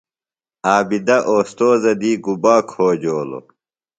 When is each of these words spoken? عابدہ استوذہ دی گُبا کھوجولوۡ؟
عابدہ 0.71 1.17
استوذہ 1.33 1.93
دی 2.01 2.11
گُبا 2.25 2.55
کھوجولوۡ؟ 2.69 3.45